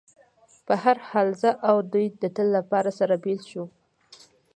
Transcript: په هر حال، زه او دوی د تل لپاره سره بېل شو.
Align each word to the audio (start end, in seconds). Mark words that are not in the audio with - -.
په 0.65 0.73
هر 0.83 0.97
حال، 1.09 1.27
زه 1.41 1.49
او 1.69 1.77
دوی 1.91 2.05
د 2.21 2.23
تل 2.35 2.47
لپاره 2.57 2.89
سره 2.99 3.15
بېل 3.23 3.41
شو. 3.51 3.63